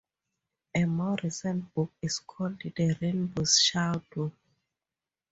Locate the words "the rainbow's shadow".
2.63-4.31